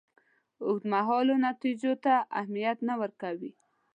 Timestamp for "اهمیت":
2.39-2.77